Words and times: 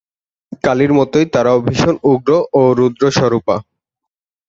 কালীর 0.63 0.91
মতই 0.93 1.25
তারাও 1.33 1.59
ভীষণ 1.67 1.95
উগ্র 2.11 2.31
এবং 2.49 2.69
রুদ্রস্বরূপা। 2.77 3.55